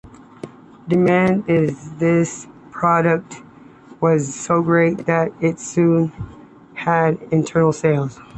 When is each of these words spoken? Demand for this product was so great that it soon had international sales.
Demand 0.87 1.45
for 1.45 1.67
this 1.99 2.47
product 2.71 3.35
was 4.01 4.33
so 4.33 4.63
great 4.63 5.05
that 5.05 5.31
it 5.41 5.59
soon 5.59 6.07
had 6.73 7.19
international 7.31 7.71
sales. 7.71 8.19